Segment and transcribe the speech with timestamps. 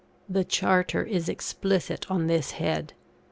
[0.27, 2.93] The Charter is explicit on this head.